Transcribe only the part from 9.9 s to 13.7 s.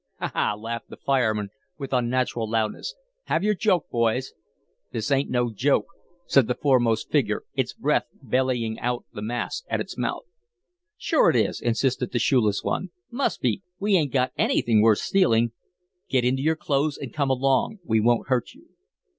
mouth. "Sure it is," insisted the shoeless one. "Must be